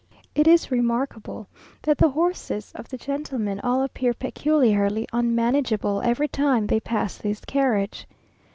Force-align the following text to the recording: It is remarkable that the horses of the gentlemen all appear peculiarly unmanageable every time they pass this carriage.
It 0.33 0.47
is 0.47 0.71
remarkable 0.71 1.47
that 1.83 1.99
the 1.99 2.09
horses 2.09 2.71
of 2.73 2.89
the 2.89 2.97
gentlemen 2.97 3.59
all 3.59 3.83
appear 3.83 4.15
peculiarly 4.15 5.05
unmanageable 5.13 6.01
every 6.01 6.27
time 6.27 6.65
they 6.65 6.79
pass 6.79 7.17
this 7.19 7.39
carriage. 7.41 8.07